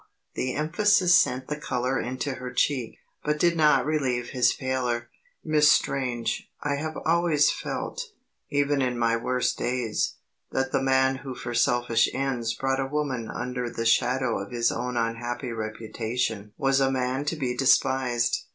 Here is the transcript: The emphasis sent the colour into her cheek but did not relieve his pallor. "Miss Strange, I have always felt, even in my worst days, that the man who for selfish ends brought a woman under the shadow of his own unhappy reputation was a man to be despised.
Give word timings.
The 0.33 0.55
emphasis 0.55 1.15
sent 1.15 1.47
the 1.47 1.55
colour 1.55 1.99
into 1.99 2.31
her 2.33 2.51
cheek 2.51 2.97
but 3.23 3.37
did 3.37 3.55
not 3.55 3.85
relieve 3.85 4.29
his 4.29 4.51
pallor. 4.51 5.09
"Miss 5.43 5.69
Strange, 5.71 6.49
I 6.63 6.77
have 6.77 6.97
always 7.05 7.51
felt, 7.51 8.07
even 8.49 8.81
in 8.81 8.97
my 8.97 9.15
worst 9.15 9.59
days, 9.59 10.15
that 10.51 10.71
the 10.71 10.81
man 10.81 11.17
who 11.17 11.35
for 11.35 11.53
selfish 11.53 12.09
ends 12.15 12.55
brought 12.55 12.79
a 12.79 12.87
woman 12.91 13.29
under 13.29 13.69
the 13.69 13.85
shadow 13.85 14.39
of 14.39 14.49
his 14.51 14.71
own 14.71 14.97
unhappy 14.97 15.51
reputation 15.51 16.53
was 16.57 16.79
a 16.79 16.89
man 16.89 17.23
to 17.25 17.35
be 17.35 17.55
despised. 17.55 18.45